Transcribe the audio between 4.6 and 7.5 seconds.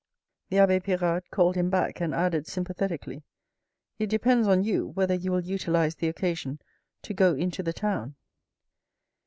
you whether you will utilise the occasion to go